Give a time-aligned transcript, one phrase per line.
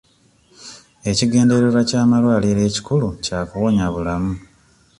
[1.09, 4.33] Ekigendererwa ky'amalwaliro ekikulu kya kuwonya bulamu.